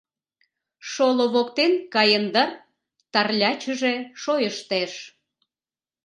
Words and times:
Шоло 0.91 1.25
воктен 1.33 1.73
каен 1.93 2.25
дыр», 2.33 2.49
Тарлячыже 3.11 3.93
шойыштеш. 4.21 4.93